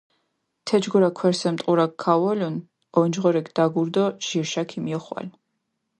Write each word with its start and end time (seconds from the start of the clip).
თეჯგურა 0.67 1.09
ქვერსემ 1.19 1.55
ტყურაქ 1.59 1.91
ქაუოლუნ, 2.03 2.55
ონჯღორექ 3.01 3.47
დაგურჷ 3.55 3.91
დო 3.95 4.05
ჟირშა 4.25 4.63
ქომიოხვალ. 4.69 5.27